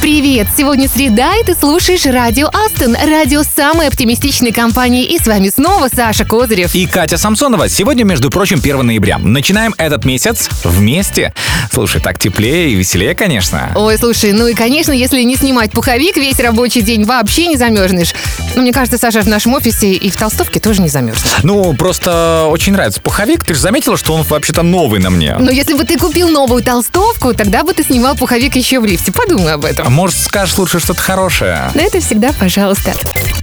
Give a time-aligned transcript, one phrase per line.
[0.00, 0.46] Привет!
[0.56, 2.94] Сегодня среда, и ты слушаешь Радио Астон.
[2.94, 5.04] Радио самой оптимистичной компании.
[5.04, 6.72] И с вами снова Саша Козырев.
[6.72, 7.68] И Катя Самсонова.
[7.68, 9.18] Сегодня, между прочим, 1 ноября.
[9.18, 11.34] Начинаем этот месяц вместе.
[11.72, 13.72] Слушай, так теплее и веселее, конечно.
[13.74, 18.14] Ой, слушай, ну и, конечно, если не снимать пуховик, весь рабочий день вообще не замерзнешь.
[18.54, 21.24] Ну, мне кажется, Саша, в нашем офисе и в толстовке тоже не замерз.
[21.42, 23.44] Ну, просто очень нравится пуховик.
[23.44, 25.36] Ты же заметила, что он вообще-то новый на мне.
[25.38, 29.10] Но если бы ты купил новую толстовку, тогда бы ты снимал пуховик еще в лифте.
[29.10, 29.87] Подумай об этом.
[29.88, 31.70] А может, скажешь лучше что-то хорошее?
[31.74, 32.92] Но это всегда пожалуйста.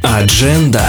[0.04, 0.86] Адженда.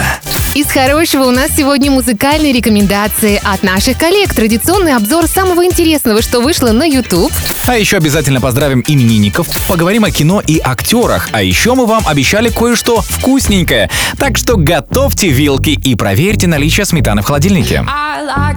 [0.55, 4.34] Из хорошего у нас сегодня музыкальные рекомендации от наших коллег.
[4.34, 7.32] Традиционный обзор самого интересного, что вышло на YouTube.
[7.66, 11.30] А еще обязательно поздравим именинников, поговорим о кино и актерах.
[11.32, 13.88] А еще мы вам обещали кое-что вкусненькое.
[14.18, 17.82] Так что готовьте вилки и проверьте наличие сметаны в холодильнике.
[17.88, 18.57] I like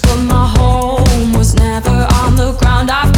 [2.53, 2.89] ground.
[2.89, 3.10] up.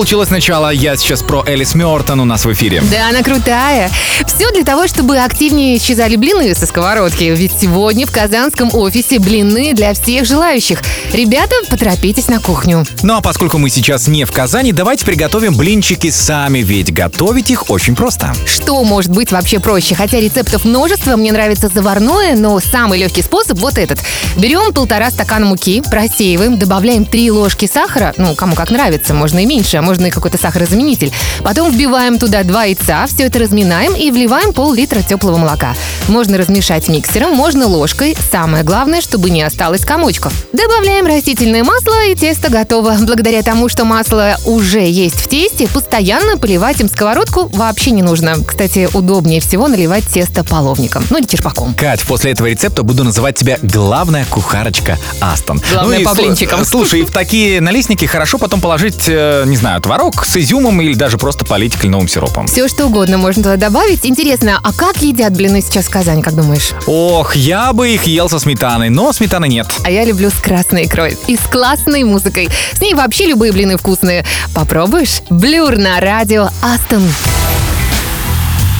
[0.00, 0.70] Получилось начало.
[0.70, 2.82] Я сейчас про Элис Мёртон у нас в эфире.
[2.90, 3.90] Да, она крутая.
[4.26, 7.24] Все для того, чтобы активнее исчезали блины со сковородки.
[7.24, 10.80] Ведь сегодня в казанском офисе блины для всех желающих.
[11.12, 12.84] Ребята, поторопитесь на кухню.
[13.02, 17.68] Ну а поскольку мы сейчас не в Казани, давайте приготовим блинчики сами, ведь готовить их
[17.68, 18.32] очень просто.
[18.46, 19.96] Что может быть вообще проще?
[19.96, 23.98] Хотя рецептов множество, мне нравится заварное, но самый легкий способ вот этот.
[24.36, 29.46] Берем полтора стакана муки, просеиваем, добавляем 3 ложки сахара, ну, кому как нравится, можно и
[29.46, 31.12] меньше, а можно и какой-то сахарозаменитель.
[31.42, 35.74] Потом вбиваем туда два яйца, все это разминаем и вливаем пол-литра теплого молока.
[36.06, 38.16] Можно размешать миксером, можно ложкой.
[38.30, 40.32] Самое главное, чтобы не осталось комочков.
[40.52, 42.96] Добавляем растительное масло и тесто готово.
[43.00, 48.36] Благодаря тому, что масло уже есть в тесте, постоянно поливать им сковородку вообще не нужно.
[48.44, 51.74] Кстати, удобнее всего наливать тесто половником, ну или черпаком.
[51.74, 55.60] Кать, после этого рецепта буду называть тебя главная кухарочка Астон.
[55.72, 56.64] Главная Ну по блинчикам.
[56.64, 61.18] Слушай, в такие налистники хорошо потом положить, э, не знаю, творог с изюмом или даже
[61.18, 62.46] просто полить кленовым сиропом.
[62.46, 64.04] Все что угодно можно туда добавить.
[64.04, 66.72] Интересно, а как едят блины сейчас в Казани, как думаешь?
[66.86, 69.66] Ох, я бы их ел со сметаной, но сметаны нет.
[69.84, 72.50] А я люблю с красной икрой и с классной музыкой.
[72.74, 74.24] С ней вообще любые блины вкусные.
[74.54, 75.22] Попробуешь?
[75.30, 77.02] Блюр на радио Астон.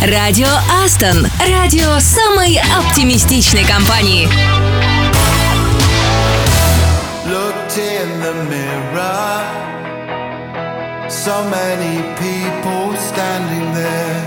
[0.03, 0.49] Радио
[0.85, 1.27] Астон.
[1.49, 4.29] Радио самой оптимистичной компании.
[7.27, 9.39] looked in the mirror.
[11.09, 14.21] So many people standing there.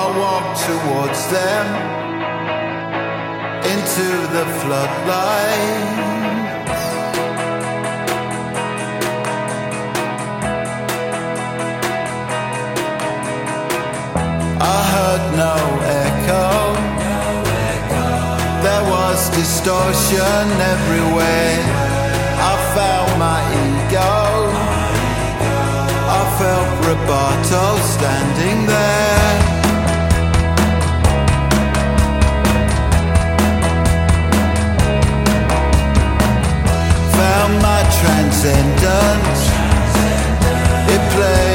[0.00, 1.66] I walked towards them
[3.72, 6.37] into the floodlight.
[14.70, 15.56] I heard no
[16.04, 16.46] echo.
[18.64, 20.44] There was distortion
[20.74, 21.60] everywhere.
[22.50, 24.12] I felt my ego.
[26.20, 29.36] I felt Roboto standing there.
[37.18, 39.42] Found my transcendence.
[40.94, 41.47] It played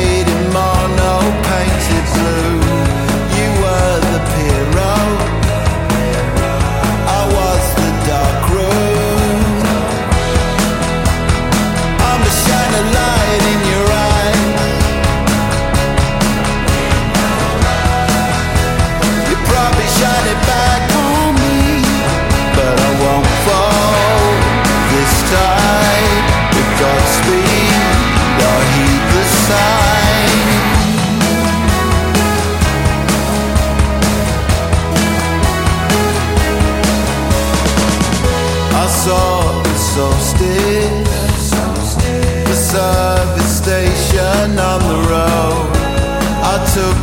[46.73, 47.02] so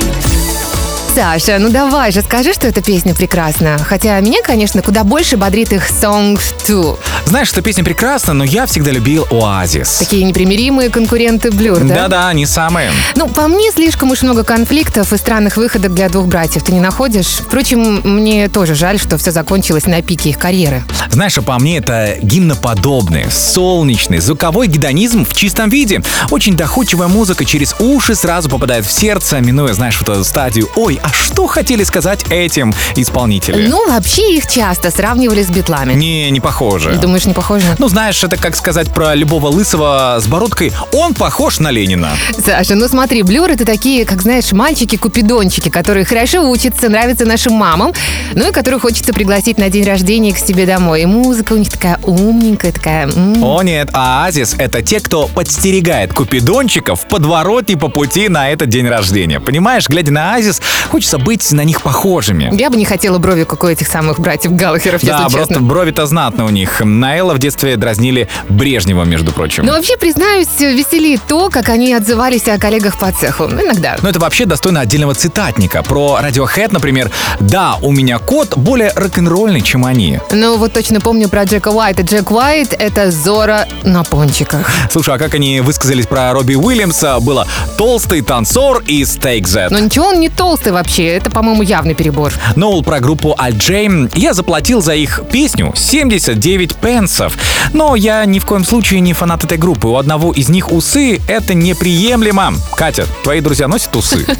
[1.21, 3.77] Саша, ну давай же, скажи, что эта песня прекрасна.
[3.77, 6.95] Хотя меня, конечно, куда больше бодрит их Song 2.
[7.27, 9.97] Знаешь, что песня прекрасна, но я всегда любил Оазис.
[9.97, 11.93] Такие непримиримые конкуренты Blur, да?
[11.95, 12.89] Да-да, они самые.
[13.15, 16.63] Ну, по мне, слишком уж много конфликтов и странных выходок для двух братьев.
[16.63, 17.27] Ты не находишь?
[17.27, 20.83] Впрочем, мне тоже жаль, что все закончилось на пике их карьеры.
[21.11, 26.01] Знаешь, а по мне это гимноподобный, солнечный, звуковой гедонизм в чистом виде.
[26.31, 30.99] Очень доходчивая музыка через уши сразу попадает в сердце, минуя, знаешь, вот эту стадию «Ой,
[31.03, 35.93] а что хотели сказать этим исполнители?» Ну, вообще их часто сравнивали с битлами.
[35.93, 36.91] Не, не похоже.
[37.01, 37.65] Думаешь, не похоже?
[37.79, 40.71] Ну, знаешь, это как сказать про любого лысого с бородкой.
[40.91, 42.09] Он похож на Ленина.
[42.43, 47.93] Саша, ну смотри, Блюр это такие, как знаешь, мальчики-купидончики, которые хорошо учатся, нравятся нашим мамам,
[48.33, 51.03] ну и которых хочется пригласить на день рождения к себе домой.
[51.03, 53.07] И музыка у них такая умненькая, такая...
[53.07, 53.43] м.
[53.43, 58.87] О нет, Оазис— это те, кто подстерегает купидончиков в подворотне по пути на этот день
[58.87, 59.39] рождения.
[59.39, 60.61] Понимаешь, глядя на Оазис,
[60.91, 62.49] хочется быть на них похожими.
[62.53, 66.05] Я бы не хотела брови, как у этих самых братьев Галлахеров, Да, если просто брови-то
[66.05, 66.81] знатно у них.
[66.83, 69.65] Наэла в детстве дразнили Брежнева, между прочим.
[69.65, 73.47] Но вообще, признаюсь, веселит то, как они отзывались о коллегах по цеху.
[73.47, 73.95] Ну, Иногда.
[74.01, 75.81] Но это вообще достойно отдельного цитатника.
[75.81, 80.19] Про Radiohead, например, «Да, у меня кот более рок-н-ролльный, чем они».
[80.31, 82.01] Ну, вот точно помню про Джека Уайта.
[82.01, 84.69] Джек Уайт— это Зора на пончиках.
[84.91, 87.19] Слушай, а как они высказались про Робби Уильямса?
[87.21, 89.69] Было «толстый танцор» и «стейк Z».
[89.71, 91.05] Но ничего, он не толстый вообще.
[91.05, 92.33] Это, по-моему, явный перебор.
[92.55, 94.09] Ноул про группу Аль Джейм.
[94.15, 97.37] Я заплатил за их песню 79 пенсов.
[97.73, 99.87] Но я ни в коем случае не фанат этой группы.
[99.87, 102.55] У одного из них усы— это неприемлемо.
[102.75, 104.25] Катя, твои друзья носят усы?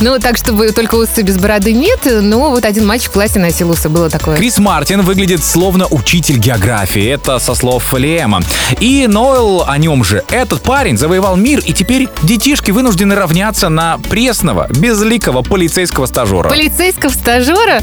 [0.00, 3.70] Ну, так, чтобы только усы без бороды нет, но вот один мальчик в классе носил
[3.70, 4.36] усы, было такое.
[4.36, 7.04] Крис Мартин выглядит словно учитель географии.
[7.04, 8.40] Это со слов Лема.
[8.78, 10.24] И Ноэл о нем же.
[10.30, 16.48] Этот парень завоевал мир, и теперь детишки вынуждены равняться на пресного, безликого полицейского стажера.
[16.48, 17.80] Полицейского стажера?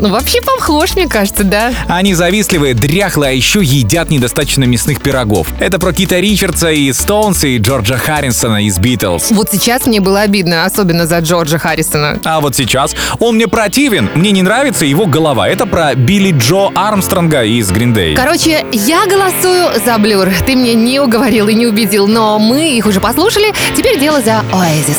[0.00, 1.72] Ну, вообще похож, мне кажется, да.
[1.88, 5.48] Они завистливые, дряхлые, а еще едят недостаточно мясных пирогов.
[5.58, 9.30] Это про Кита Ричардса и Стоунс и Джорджа Харрисона из Битлз.
[9.30, 12.18] Вот сейчас мне было обидно, особенно за Джорджа Харрисона.
[12.24, 15.48] А вот сейчас он мне противен, мне не нравится его голова.
[15.48, 18.14] Это про Билли Джо Армстронга из Гриндей.
[18.14, 20.28] Короче, я голосую за Блюр.
[20.46, 23.52] Ты меня не уговорил и не убедил, но мы их уже послушали.
[23.76, 24.98] Теперь дело за Оазис.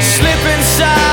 [0.00, 1.05] Slip inside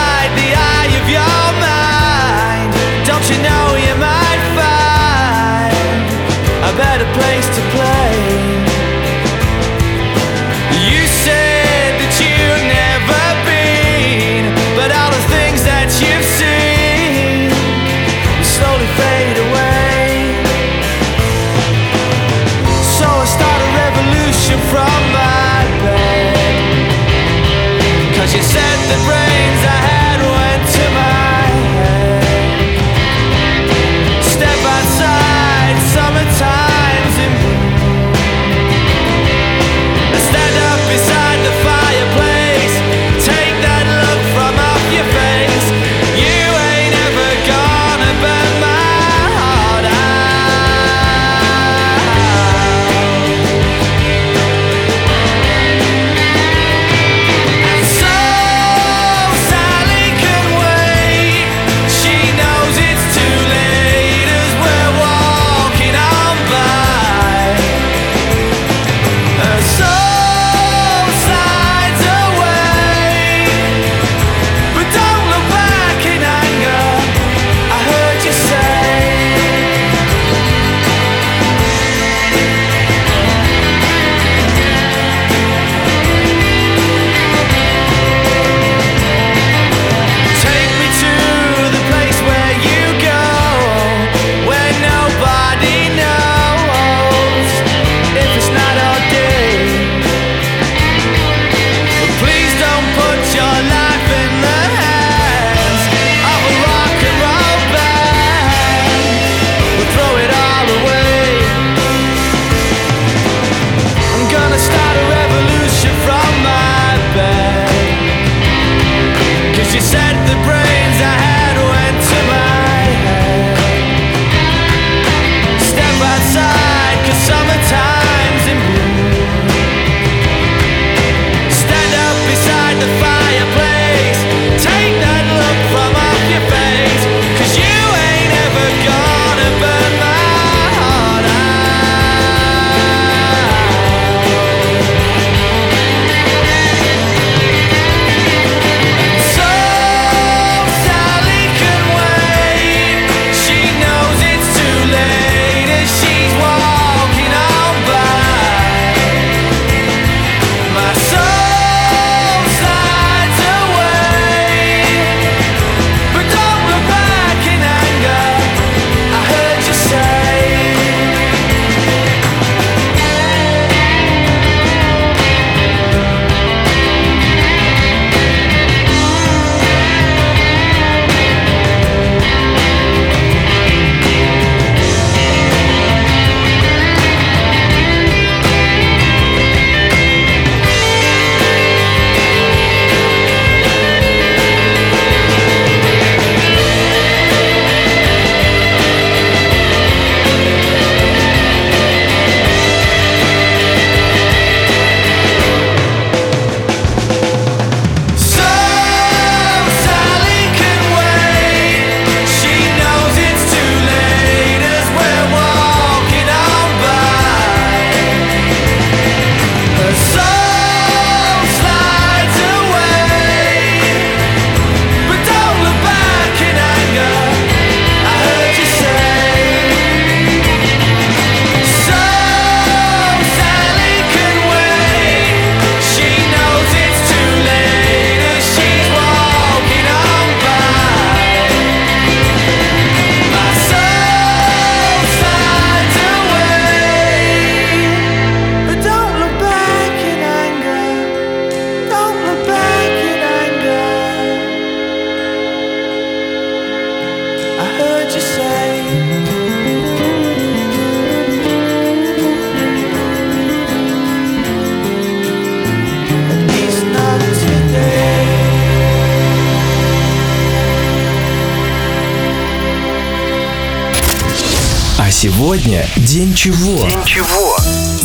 [276.14, 277.43] сегодня день чего?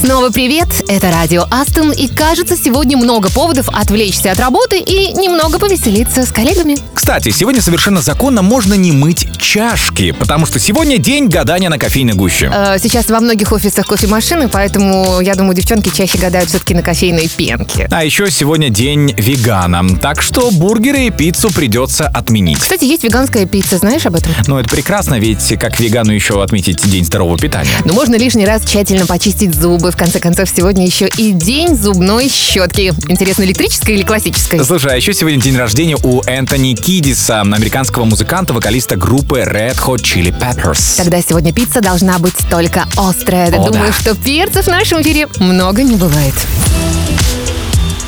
[0.00, 5.58] Снова привет, это радио Астон, и кажется, сегодня много поводов отвлечься от работы и немного
[5.58, 6.76] повеселиться с коллегами.
[6.94, 12.12] Кстати, сегодня совершенно законно можно не мыть чашки, потому что сегодня день гадания на кофейной
[12.14, 12.48] гуще.
[12.54, 17.28] Э, Сейчас во многих офисах кофемашины, поэтому, я думаю, девчонки чаще гадают все-таки на кофейной
[17.28, 17.88] пенке.
[17.90, 22.61] А еще сегодня день вегана, так что бургеры и пиццу придется отменить.
[22.61, 24.30] Кстати, есть веганская пицца, знаешь об этом?
[24.46, 27.72] Но это прекрасно, ведь как вегану еще отметить день здорового питания.
[27.84, 29.88] Но можно лишний раз тщательно почистить зубы.
[29.90, 32.92] В конце концов, сегодня еще и день зубной щетки.
[33.09, 34.62] Интересно, электрической или классической?
[34.64, 40.03] Слушай, а еще сегодня день рождения у Энтони Кидиса, американского музыканта, вокалиста группы Red Hot
[40.03, 40.96] Chili Peppers.
[40.96, 43.48] Тогда сегодня пицца должна быть только острая.
[43.48, 43.98] О, Думаю, да.
[43.98, 46.35] что перцев в нашем эфире много не бывает.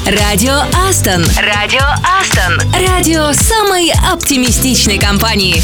[0.06, 1.24] Радио Астон.
[1.38, 1.84] Радио
[2.20, 2.60] Астон.
[2.88, 5.62] Радио самой оптимистичной компании.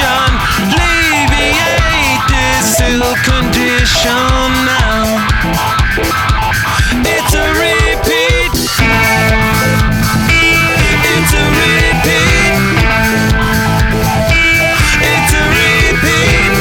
[0.00, 0.30] repetition.
[0.72, 5.26] Alleviate this ill condition now.
[7.04, 8.52] It's a repeat.
[11.08, 12.56] It's a repeat.
[15.02, 16.52] It's a repeat.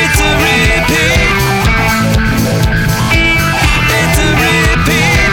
[0.00, 1.34] It's a repeat.
[3.90, 5.30] It's a repeat.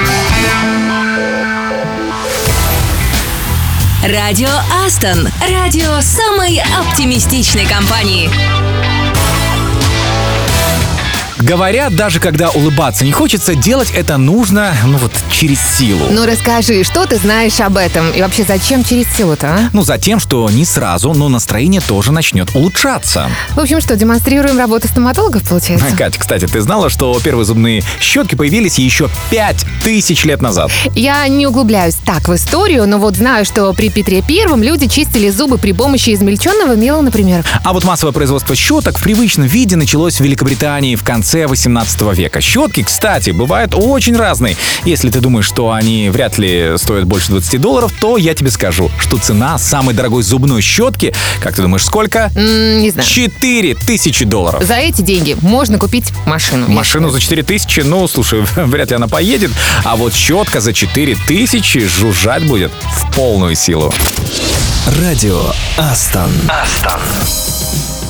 [4.09, 4.49] Радио
[4.92, 5.26] Астон.
[5.40, 8.71] Радио самой оптимистичной компании.
[11.42, 16.06] Говорят, даже когда улыбаться не хочется, делать это нужно, ну вот, через силу.
[16.08, 18.12] Ну расскажи, что ты знаешь об этом?
[18.12, 19.70] И вообще, зачем через силу-то, а?
[19.72, 23.28] Ну, за тем, что не сразу, но настроение тоже начнет улучшаться.
[23.56, 25.86] В общем, что, демонстрируем работу стоматологов, получается?
[25.98, 30.70] Катя, кстати, ты знала, что первые зубные щетки появились еще 5000 лет назад?
[30.94, 35.28] Я не углубляюсь так в историю, но вот знаю, что при Петре Первом люди чистили
[35.28, 37.44] зубы при помощи измельченного мела, например.
[37.64, 42.40] А вот массовое производство щеток в привычном виде началось в Великобритании в конце 18 века.
[42.40, 44.56] Щетки, кстати, бывают очень разные.
[44.84, 48.90] Если ты думаешь, что они вряд ли стоят больше 20 долларов, то я тебе скажу,
[48.98, 52.30] что цена самой дорогой зубной щетки, как ты думаешь, сколько?
[52.34, 53.08] Не знаю.
[53.08, 54.62] 4 тысячи долларов.
[54.62, 56.68] За эти деньги можно купить машину.
[56.68, 59.50] Машину за 4 тысячи, ну, слушай, вряд ли она поедет.
[59.84, 63.92] А вот щетка за 4 тысячи жужжать будет в полную силу.
[65.00, 65.40] Радио
[65.78, 66.30] Астон.
[66.48, 68.01] It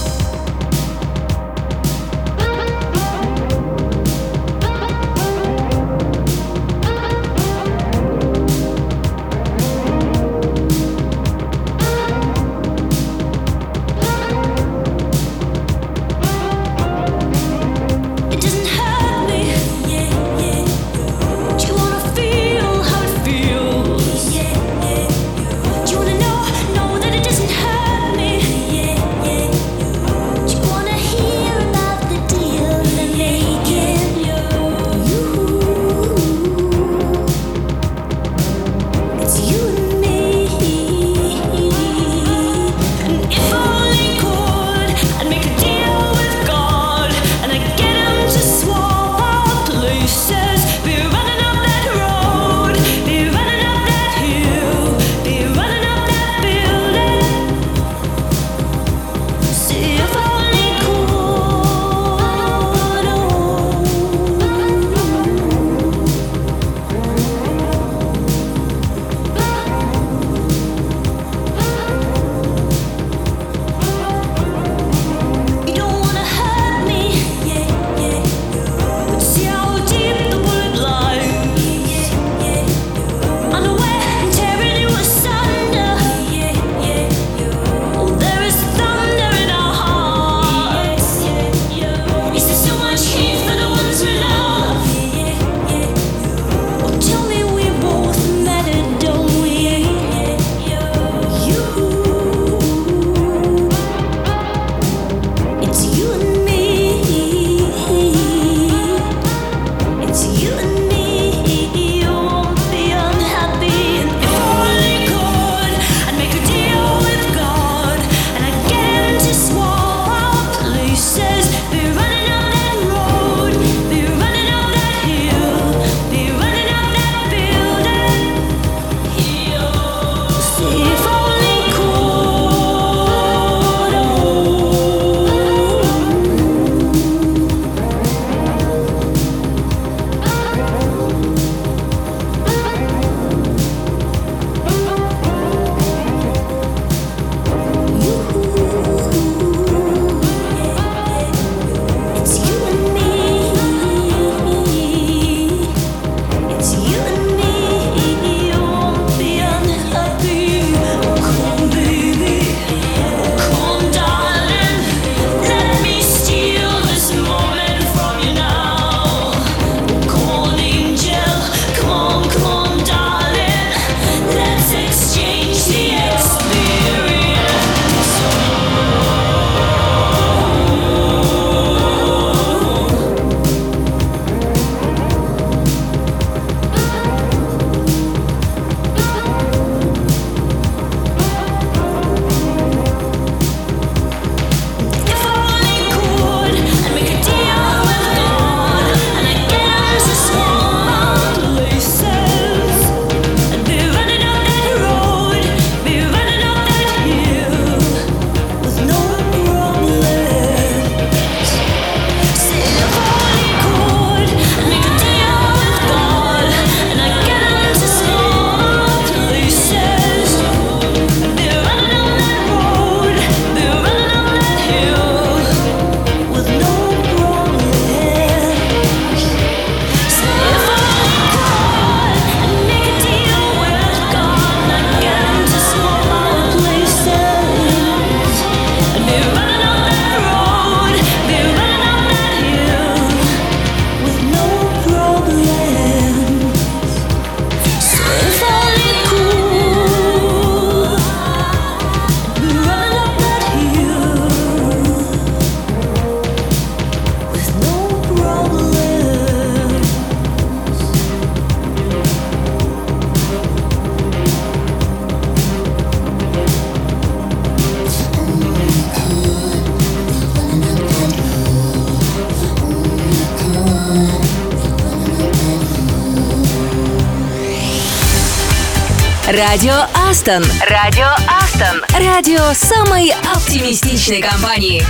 [279.50, 279.74] Радио
[280.08, 280.44] Астон.
[280.70, 281.82] Радио Астон.
[281.98, 284.84] Радио самой оптимистичной компании.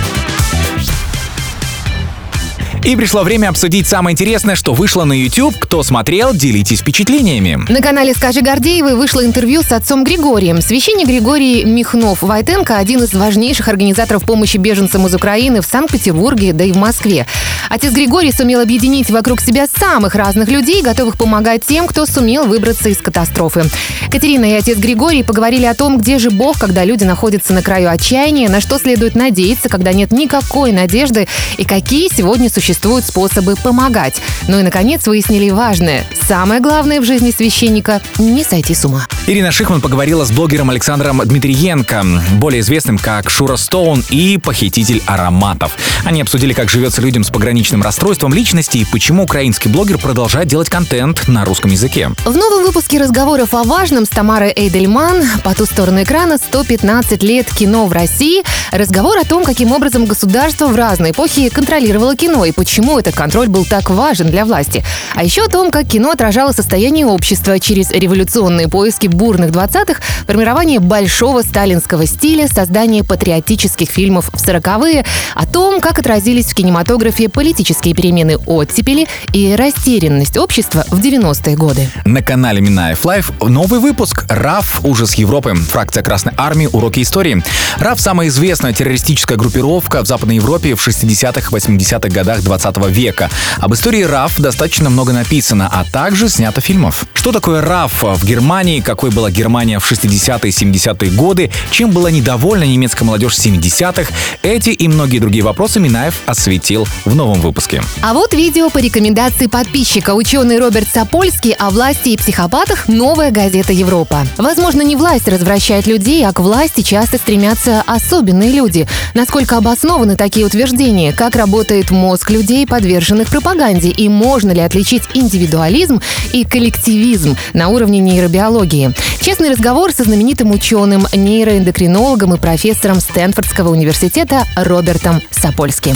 [2.83, 5.55] И пришло время обсудить самое интересное, что вышло на YouTube.
[5.57, 7.65] Кто смотрел, делитесь впечатлениями.
[7.71, 10.61] На канале «Скажи Гордеевой» вышло интервью с отцом Григорием.
[10.61, 16.73] Священник Григорий Михнов-Войтенко– один из важнейших организаторов помощи беженцам из Украины в Санкт-Петербурге, да и
[16.73, 17.25] в Москве.
[17.73, 22.87] Отец Григорий сумел объединить вокруг себя самых разных людей, готовых помогать тем, кто сумел выбраться
[22.87, 23.63] из катастрофы.
[24.11, 27.89] Катерина и отец Григорий поговорили о том, где же Бог, когда люди находятся на краю
[27.89, 34.21] отчаяния, на что следует надеяться, когда нет никакой надежды, и какие сегодня существуют способы помогать.
[34.47, 36.05] Ну и, наконец, выяснили важное.
[36.27, 39.07] Самое главное в жизни священника– не сойти с ума.
[39.25, 45.75] Ирина Шихман поговорила с блогером Александром Дмитриенко, более известным как Шура Стоун и похититель ароматов.
[46.05, 47.31] Они обсудили, как живется людям с
[47.63, 52.11] пограничным расстройством личности и почему украинский блогер продолжает делать контент на русском языке.
[52.25, 57.49] В новом выпуске разговоров о важном с Тамарой Эйдельман по ту сторону экрана 115 лет
[57.49, 58.43] кино в России.
[58.73, 63.47] Разговор о том, каким образом государство в разные эпохи контролировало кино и почему этот контроль
[63.47, 64.83] был так важен для власти.
[65.15, 70.81] А еще о том, как кино отражало состояние общества через революционные поиски бурных 20-х, формирование
[70.81, 77.52] большого сталинского стиля, создание патриотических фильмов в 40-е, о том, как отразились в кинематографе политические
[77.53, 81.89] перемены оттепели и растерянность общества в 90-е годы.
[82.05, 84.81] На канале Минаев Live новый выпуск «РАФ.
[84.83, 85.53] Ужас Европы».
[85.55, 86.67] Фракция Красной Армии.
[86.71, 87.43] Уроки истории.
[87.77, 93.29] РАФ– самая известная террористическая группировка в Западной Европе в 60-80-х годах 20 века.
[93.57, 97.05] Об истории РАФ достаточно много написано, а также снято фильмов.
[97.13, 102.11] Что такое РАФ в Германии, какой была Германия в 60-е и 70-е годы, чем была
[102.11, 104.11] недовольна немецкая молодежь в 70-х,
[104.41, 107.83] эти и многие другие вопросы Минаев осветил в новом выпуске.
[108.01, 110.13] А вот видео по рекомендации подписчика.
[110.15, 114.25] Ученый Роберт Сапольский о власти и психопатах «Новая газета Европа».
[114.37, 118.87] Возможно, не власть развращает людей, а к власти часто стремятся особенные люди.
[119.13, 121.11] Насколько обоснованы такие утверждения?
[121.11, 123.89] Как работает мозг людей, подверженных пропаганде?
[123.89, 126.01] И можно ли отличить индивидуализм
[126.31, 128.93] и коллективизм на уровне нейробиологии?
[129.21, 135.95] Честный разговор со знаменитым ученым, нейроэндокринологом и профессором Стэнфордского университета Робертом Сапольским.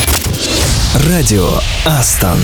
[1.10, 1.27] Радио
[1.85, 2.39] Астон.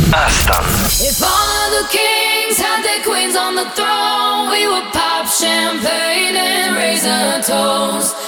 [1.00, 6.74] If all the kings had their queens on the throne, we would pop champagne and
[6.74, 8.21] raise a toast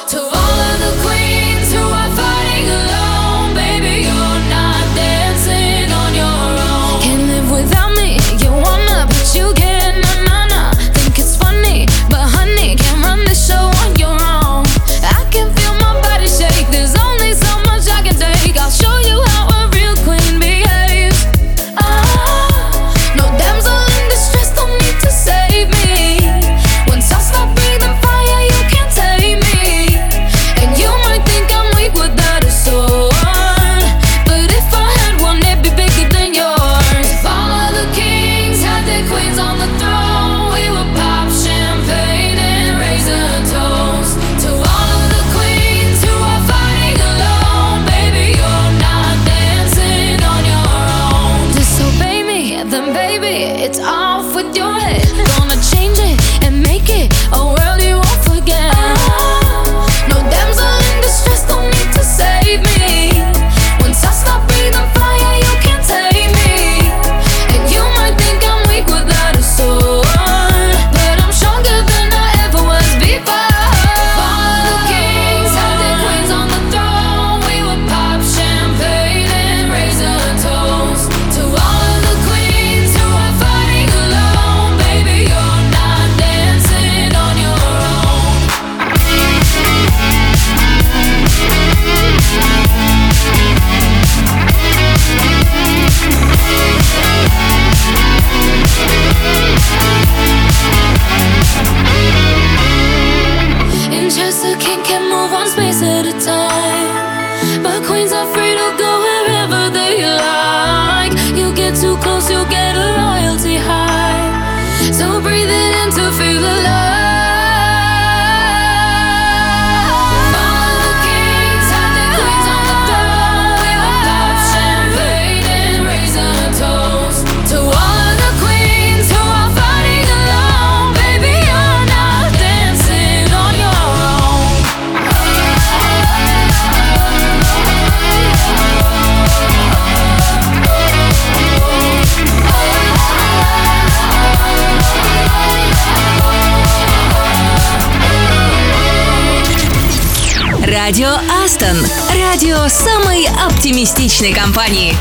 [152.14, 154.96] Радио самой оптимистичной компании.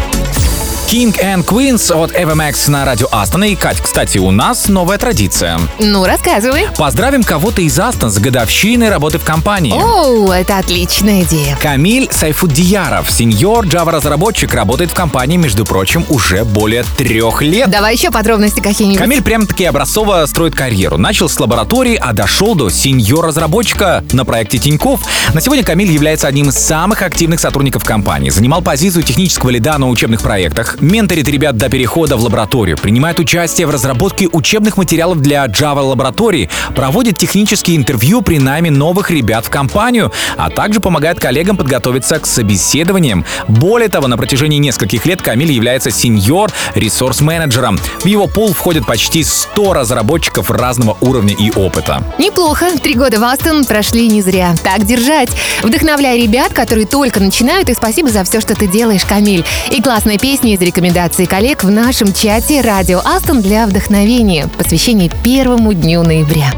[0.87, 3.45] King and Queens от Evermax на радио Астон.
[3.45, 5.59] И, Кать, кстати, у нас новая традиция.
[5.79, 6.67] Ну, рассказывай.
[6.77, 9.73] Поздравим кого-то из Астон с годовщиной работы в компании.
[9.75, 11.57] О, это отличная идея.
[11.57, 17.71] Камиль Сайфуддияров, сеньор Java-разработчик, работает в компании, между прочим, уже более трех лет.
[17.71, 19.01] Давай еще подробности какие-нибудь.
[19.01, 20.99] Камиль прям-таки образцово строит карьеру.
[20.99, 25.01] Начал с лаборатории, а дошел до сеньор-разработчика на проекте Тиньков.
[25.33, 28.31] На сегодня Камиль является одним из самых активных сотрудников компании.
[28.31, 33.67] Занимал позицию технического лида на учебных проектах, менторит ребят до перехода в лабораторию, принимает участие
[33.67, 39.51] в разработке учебных материалов для Java лаборатории, проводит технические интервью при найме новых ребят в
[39.51, 43.25] компанию, а также помогает коллегам подготовиться к собеседованиям.
[43.49, 47.79] Более того, на протяжении нескольких лет Камиль является сеньор ресурс-менеджером.
[48.01, 52.03] В его пул входит почти 100 разработчиков разного уровня и опыта.
[52.19, 52.67] Неплохо.
[52.83, 54.55] Три года в Астон прошли не зря.
[54.63, 55.31] Так держать.
[55.63, 59.45] Вдохновляй ребят, которые только начинают, и спасибо за все, что ты делаешь, Камиль.
[59.71, 64.49] И классная песня из рекомендаций коллег в нашем чате «Радио Астон» для вдохновения.
[64.49, 66.51] Посвящение первому дню ноября.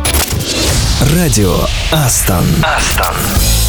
[1.14, 1.56] Радио
[1.92, 2.44] Астон.
[2.62, 3.65] Out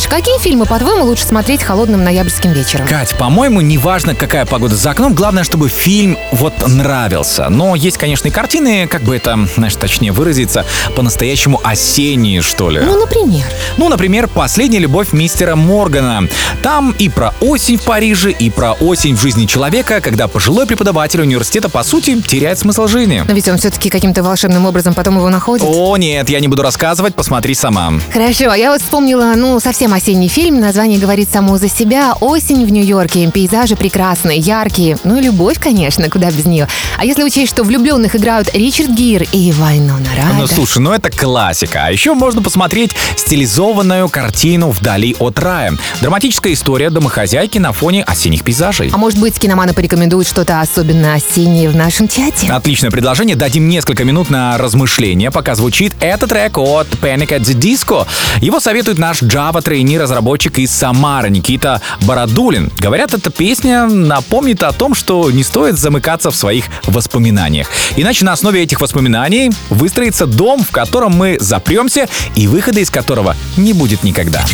[0.00, 2.86] Саш, какие фильмы, по-твоему, лучше смотреть холодным ноябрьским вечером?
[2.86, 7.48] Кать, по-моему, неважно, какая погода за окном, главное, чтобы фильм вот нравился.
[7.48, 10.64] Но есть, конечно, и картины, как бы это, знаешь, точнее выразиться,
[10.96, 12.80] по-настоящему осенние, что ли.
[12.80, 13.44] Ну, например.
[13.76, 16.28] Ну, например, «Последняя любовь мистера Моргана».
[16.62, 21.20] Там и про осень в Париже, и про осень в жизни человека, когда пожилой преподаватель
[21.20, 23.24] университета, по сути, теряет смысл жизни.
[23.26, 25.66] Но ведь он все-таки каким-то волшебным образом потом его находит.
[25.68, 27.92] О, нет, я не буду рассказывать, посмотри сама.
[28.12, 30.60] Хорошо, а я вот вспомнила, ну, совсем совсем осенний фильм.
[30.60, 32.14] Название говорит само за себя.
[32.20, 33.30] Осень в Нью-Йорке.
[33.32, 34.96] Пейзажи прекрасные, яркие.
[35.02, 36.68] Ну и любовь, конечно, куда без нее.
[36.98, 40.34] А если учесть, что влюбленных играют Ричард Гир и Вайнона Райдер.
[40.38, 41.86] Ну, слушай, ну это классика.
[41.86, 45.76] А еще можно посмотреть стилизованную картину «Вдали от рая».
[46.00, 48.90] Драматическая история домохозяйки на фоне осенних пейзажей.
[48.92, 52.46] А может быть, киноманы порекомендуют что-то особенно осеннее в нашем чате?
[52.48, 53.34] Отличное предложение.
[53.34, 58.06] Дадим несколько минут на размышление, пока звучит этот трек от Panic at the Disco.
[58.40, 62.70] Его советует наш Java трейни разработчик из Самары Никита Бородулин.
[62.78, 67.68] Говорят, эта песня напомнит о том, что не стоит замыкаться в своих воспоминаниях.
[67.96, 73.34] Иначе на основе этих воспоминаний выстроится дом, в котором мы запремся и выхода из которого
[73.56, 74.44] не будет никогда.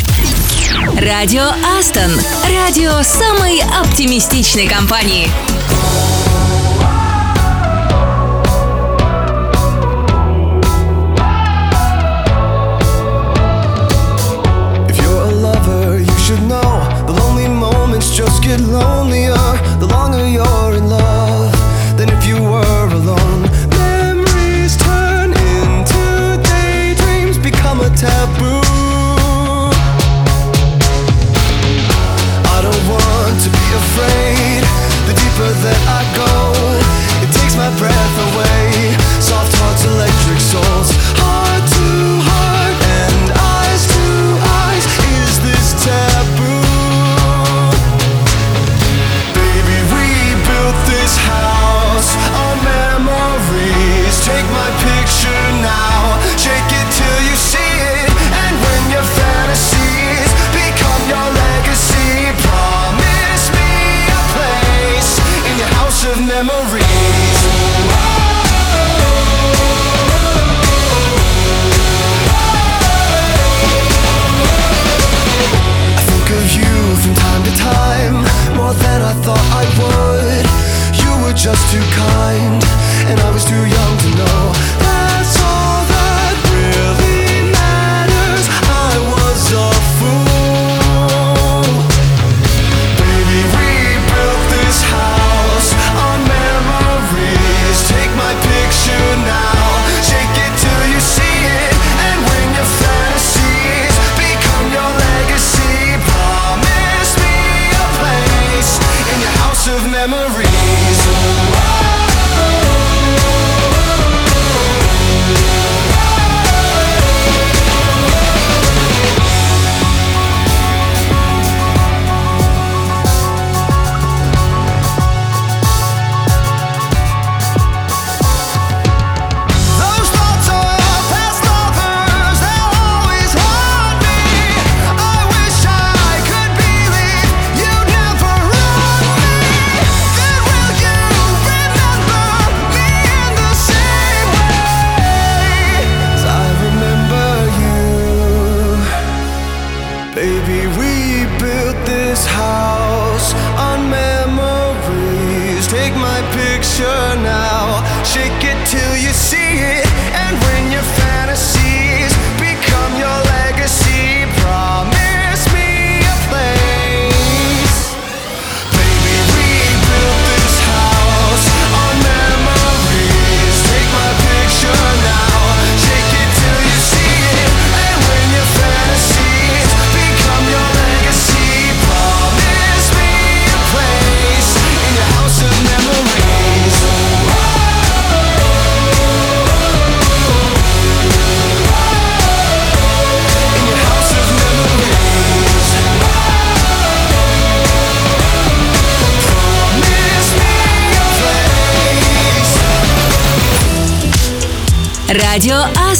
[1.00, 2.12] Радио Астон.
[2.48, 5.28] Радио самой оптимистичной компании.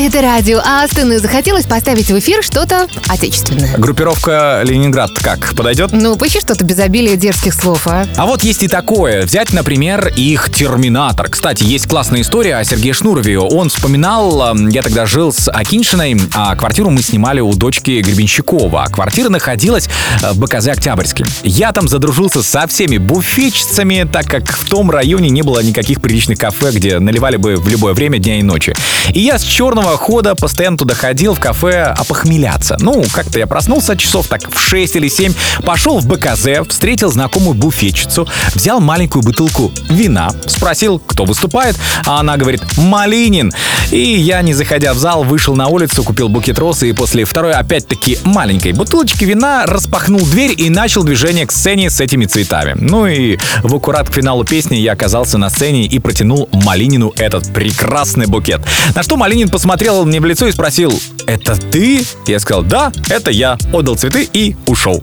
[0.00, 3.76] Это радио Астон, и захотелось поставить в эфир что-то отечественное.
[3.78, 5.90] Группировка Ленинград как, подойдет?
[5.90, 8.06] Ну, поищи что-то без обилия дерзких слов, а?
[8.16, 9.26] А вот есть и такое.
[9.26, 11.28] Взять, например, их «Терминатор».
[11.28, 13.40] Кстати, есть классная история о Сергее Шнурове.
[13.40, 18.84] Он вспоминал, я тогда жил с Акиншиной, а квартиру мы снимали у дочки Гребенщикова.
[18.84, 19.88] А квартира находилась
[20.22, 21.24] э, в БКЗ Октябрьске.
[21.42, 26.38] Я там задружился со всеми буфетчицами, так как в том районе не было никаких приличных
[26.38, 28.76] кафе, где наливали бы в любое время дня и ночи.
[29.12, 32.76] И я с черного пешеходного хода, постоянно туда ходил в кафе опохмеляться.
[32.80, 35.32] Ну, как-то я проснулся часов так в 6 или 7,
[35.64, 42.36] пошел в БКЗ, встретил знакомую буфетчицу, взял маленькую бутылку вина, спросил, кто выступает, а она
[42.36, 43.52] говорит «Малинин».
[43.90, 47.52] И я, не заходя в зал, вышел на улицу, купил букет роз и после второй,
[47.52, 52.76] опять-таки, маленькой бутылочки вина распахнул дверь и начал движение к сцене с этими цветами.
[52.78, 57.52] Ну и в аккурат к финалу песни я оказался на сцене и протянул Малинину этот
[57.52, 58.60] прекрасный букет.
[58.94, 60.92] На что Малинин посмотрел мне в лицо и спросил
[61.26, 63.56] «Это ты?» Я сказал «Да, это я».
[63.72, 65.02] Отдал цветы и ушел.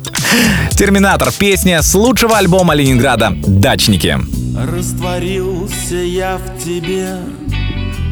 [0.71, 1.32] Терминатор.
[1.32, 4.19] Песня с лучшего альбома Ленинграда «Дачники».
[4.57, 7.17] Растворился я в тебе,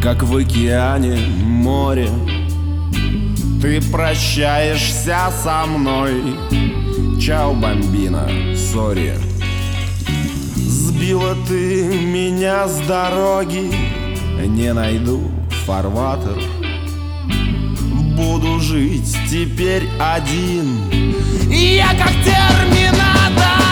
[0.01, 2.09] как в океане море.
[3.61, 6.21] Ты прощаешься со мной,
[7.21, 9.15] чао, бомбина, сори.
[10.55, 13.71] Сбила ты меня с дороги,
[14.45, 15.21] не найду
[15.65, 16.52] фарватер.
[18.15, 20.91] Буду жить теперь один.
[21.49, 23.62] Я как терминатор.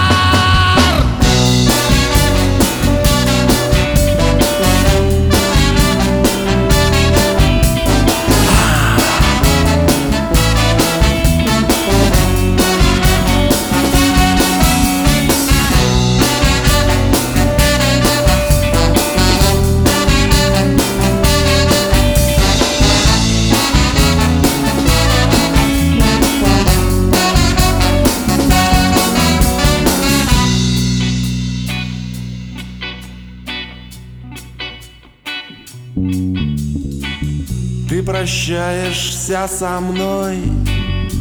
[38.05, 40.39] Прощаешься со мной?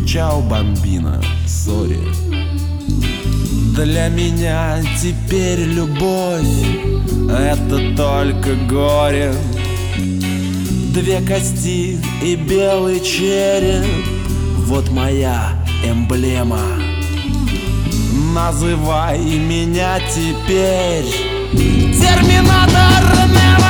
[0.07, 2.01] Чао, бомбина, сори.
[3.77, 6.41] Для меня теперь любовь
[7.31, 9.33] Это только горе.
[10.95, 13.87] Две кости и белый череп
[14.67, 15.53] Вот моя
[15.85, 16.61] эмблема.
[18.35, 21.07] Называй меня теперь
[21.53, 23.70] Терминатор Нева!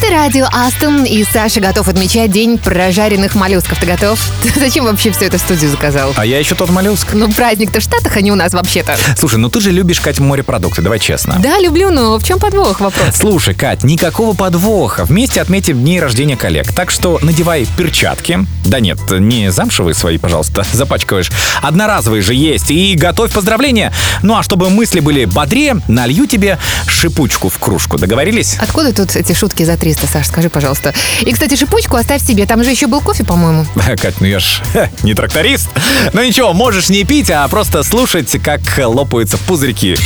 [0.00, 3.80] Это радио Астон, и Саша готов отмечать день прожаренных моллюсков.
[3.80, 4.20] Ты готов?
[4.44, 6.12] Ты зачем вообще все это в студию заказал?
[6.16, 7.14] А я еще тот моллюск.
[7.14, 8.96] Ну, праздник-то в Штатах, а не у нас вообще-то.
[9.16, 11.40] Слушай, ну ты же любишь, Кать, морепродукты, давай честно.
[11.40, 13.08] Да, люблю, но в чем подвох вопрос?
[13.16, 15.04] Слушай, Кать, никакого подвоха.
[15.04, 16.72] Вместе отметим дни рождения коллег.
[16.72, 18.46] Так что надевай перчатки.
[18.66, 21.32] Да нет, не замшевые свои, пожалуйста, запачкаешь.
[21.60, 22.70] Одноразовые же есть.
[22.70, 23.92] И готовь поздравления.
[24.22, 27.98] Ну а чтобы мысли были бодрее, налью тебе шипучку в кружку.
[27.98, 28.58] Договорились?
[28.60, 30.92] Откуда тут эти шутки за 300, Саш, скажи, пожалуйста.
[31.22, 33.64] И, кстати, шипучку оставь себе, там же еще был кофе, по-моему.
[33.96, 34.60] Кать, ну я ж
[35.02, 35.68] не тракторист.
[36.12, 39.96] Ну ничего, можешь не пить, а просто слушать, как лопаются пузырьки.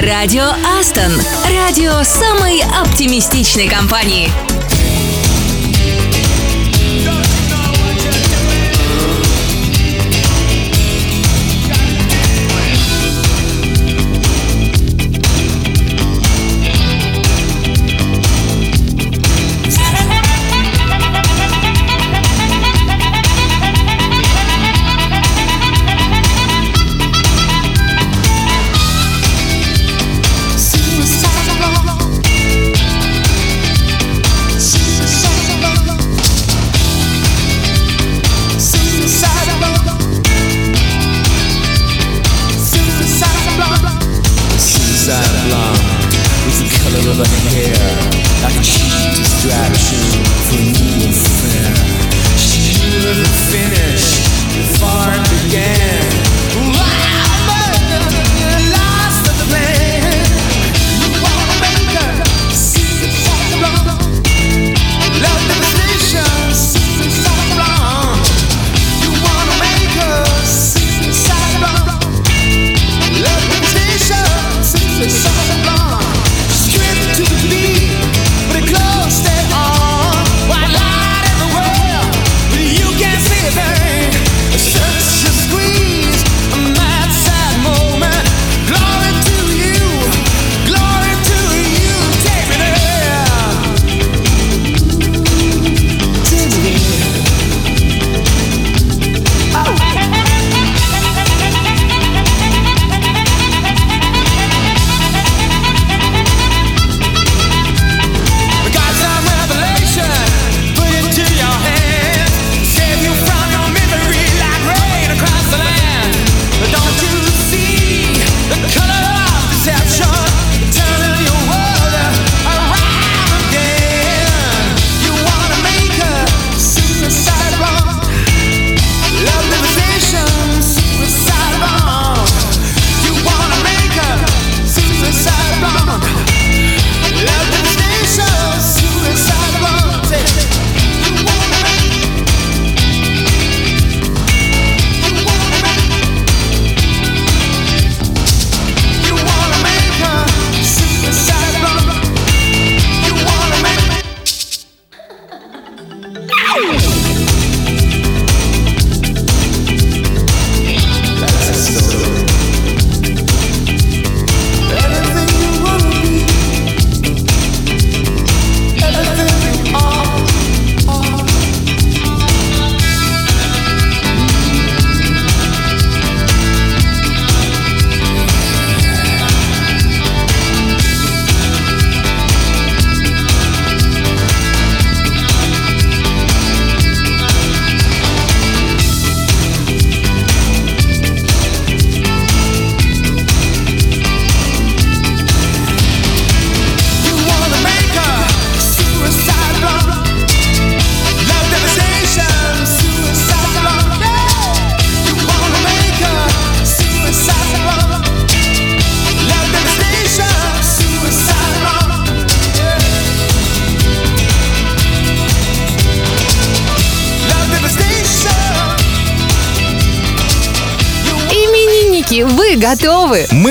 [0.00, 0.48] Радио
[0.80, 1.12] Астон.
[1.54, 4.30] Радио самой оптимистичной компании.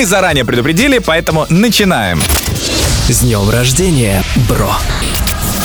[0.02, 2.20] Мы заранее предупредили, поэтому начинаем.
[3.08, 4.74] С днем рождения, бро!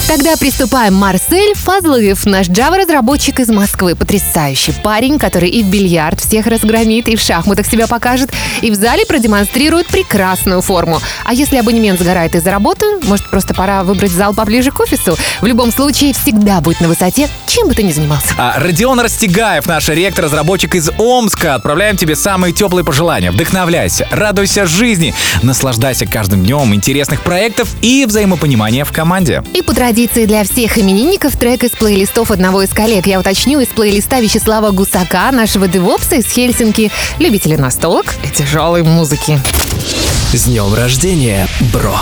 [0.07, 0.95] Тогда приступаем.
[0.95, 3.97] Марсель Фазлыев, наш Java-разработчик из Москвы.
[3.97, 8.31] Потрясающий парень, который и в бильярд всех разгромит, и в шахматах себя покажет,
[8.61, 11.01] и в зале продемонстрирует прекрасную форму.
[11.29, 15.17] А если абонемент сгорает из-за работы, может, просто пора выбрать зал поближе к офису?
[15.41, 18.29] В любом случае, всегда будь на высоте, чем бы ты ни занимался.
[18.39, 21.57] А, Родион Растегаев, наш ректор, разработчик из Омска.
[21.57, 23.33] Отправляем тебе самые теплые пожелания.
[23.33, 29.43] Вдохновляйся, радуйся жизни, наслаждайся каждым днем интересных проектов и взаимопонимания в команде.
[29.53, 33.09] И по традиции для всех именинников трек из плейлистов одного из коллег.
[33.09, 39.41] Я уточню, из плейлиста Вячеслава Гусака, нашего девопса из Хельсинки, любители настолок и тяжелой музыки.
[40.37, 41.99] С днем рождения, бро!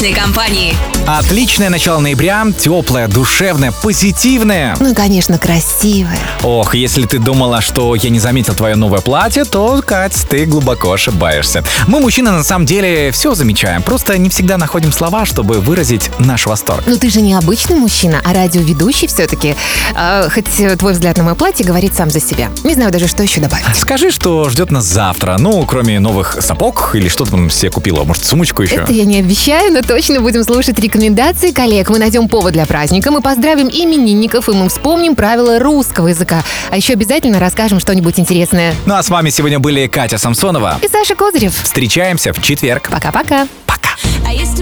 [0.00, 0.89] Оптимистичной компании.
[1.18, 4.76] Отличное начало ноября, теплое, душевное, позитивное.
[4.78, 6.20] Ну и, конечно, красивая.
[6.44, 10.92] Ох, если ты думала, что я не заметил твое новое платье, то, Кать, ты глубоко
[10.92, 11.64] ошибаешься.
[11.88, 16.46] Мы, мужчины, на самом деле все замечаем, просто не всегда находим слова, чтобы выразить наш
[16.46, 16.84] восторг.
[16.86, 19.56] Ну ты же не обычный мужчина, а радиоведущий все-таки.
[20.32, 22.50] хоть э, твой взгляд на мое платье говорит сам за себя.
[22.62, 23.66] Не знаю даже, что еще добавить.
[23.74, 28.24] Скажи, что ждет нас завтра, ну, кроме новых сапог или что там себе купила, может,
[28.24, 28.76] сумочку еще?
[28.76, 30.99] Это я не обещаю, но точно будем слушать рекомендации
[31.54, 31.88] коллег.
[31.88, 36.42] Мы найдем повод для праздника, мы поздравим именинников, и мы вспомним правила русского языка.
[36.70, 38.74] А еще обязательно расскажем что-нибудь интересное.
[38.86, 40.78] Ну а с вами сегодня были Катя Самсонова.
[40.82, 41.54] И Саша Козырев.
[41.62, 42.90] Встречаемся в четверг.
[42.90, 43.46] Пока-пока.
[43.66, 43.90] Пока.
[44.26, 44.60] I used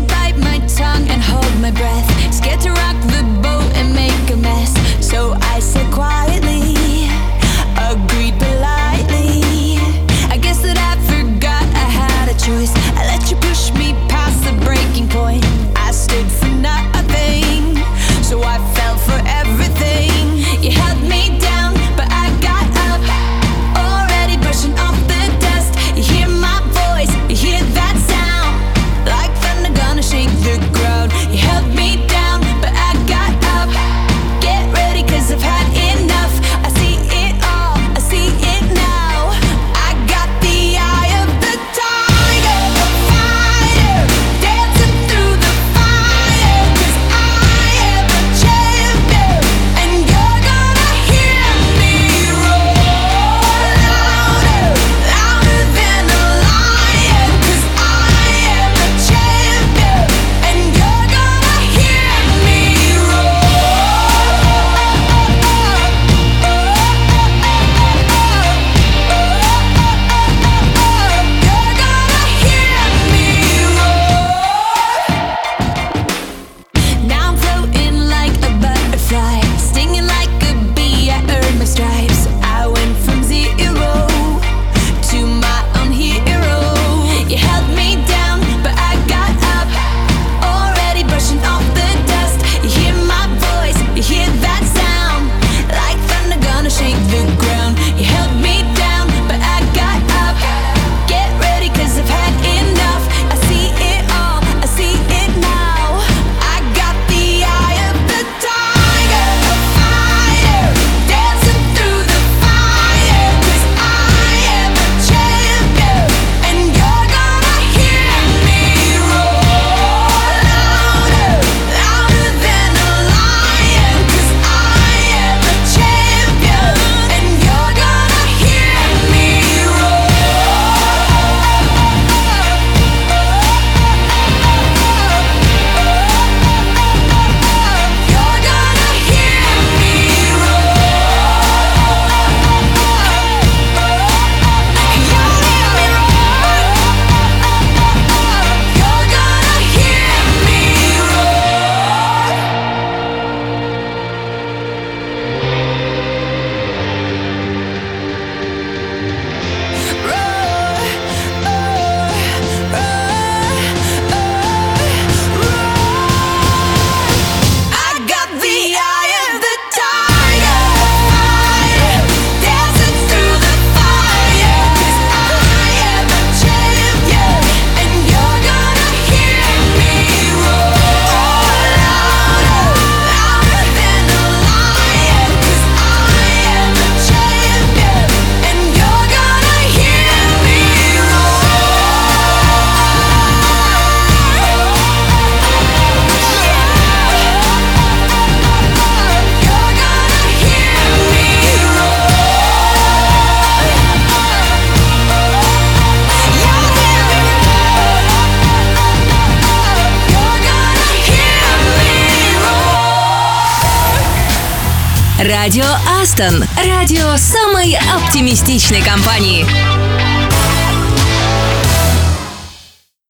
[216.19, 216.45] Астон.
[216.57, 219.47] Радио самой оптимистичной компании.